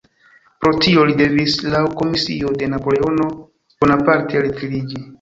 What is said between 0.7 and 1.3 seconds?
tio li